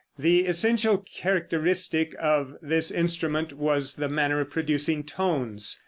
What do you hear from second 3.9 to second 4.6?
the manner of